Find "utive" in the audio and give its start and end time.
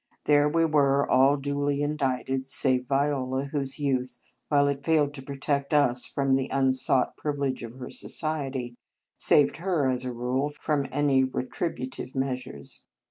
11.77-12.15